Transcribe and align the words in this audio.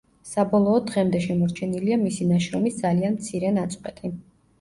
საბოლოოდ 0.27 0.85
დღემდე 0.91 1.19
შემორჩენილია 1.25 1.97
მისი 2.05 2.27
ნაშრომის 2.31 2.79
ძალიან 2.87 3.19
მცირე 3.19 3.53
ნაწყვეტი. 3.59 4.13